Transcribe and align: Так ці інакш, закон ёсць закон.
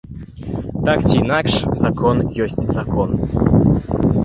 Так 0.87 0.99
ці 1.09 1.15
інакш, 1.25 1.53
закон 1.83 2.25
ёсць 2.47 2.59
закон. 2.81 3.09